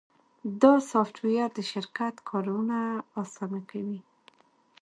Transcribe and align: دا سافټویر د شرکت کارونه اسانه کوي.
دا 0.61 0.73
سافټویر 0.91 1.49
د 1.53 1.59
شرکت 1.71 2.15
کارونه 2.29 2.77
اسانه 3.21 3.59
کوي. 3.71 3.99